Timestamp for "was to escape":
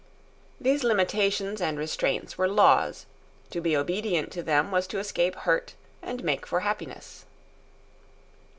4.71-5.35